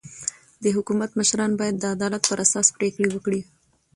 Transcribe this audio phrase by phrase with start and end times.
[0.63, 3.41] د حکومت مشران باید د عدالت پر اساس پرېکړي وکي.